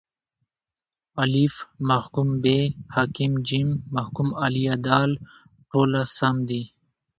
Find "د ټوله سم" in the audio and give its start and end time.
4.85-6.35